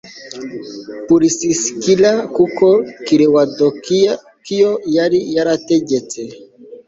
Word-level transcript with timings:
purisikila 1.07 2.11
kuko 2.35 2.67
kilawudiyo 3.05 4.71
yari 4.95 5.19
yarategetse 5.35 6.21